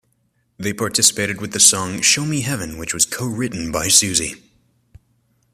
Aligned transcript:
They 0.57 0.73
participated 0.73 1.39
with 1.39 1.51
the 1.53 1.59
song 1.59 2.01
"Show 2.01 2.25
Me 2.25 2.41
Heaven", 2.41 2.79
which 2.79 2.91
was 2.91 3.05
co-written 3.05 3.71
by 3.71 3.87
Susie. 3.89 4.33